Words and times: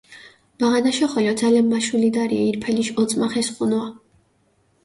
ბაღანაშო 0.61 1.07
ხოლო 1.11 1.33
ძალამ 1.41 1.67
მაშულიდარიე 1.73 2.41
ირფელიშ 2.49 2.89
ოწმახ 3.01 3.33
ესხუნუა. 3.45 3.87